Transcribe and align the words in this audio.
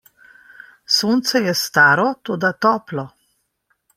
Sonce 0.95 1.41
je 1.49 1.53
staro, 1.59 2.07
toda 2.31 2.53
toplo. 2.69 3.07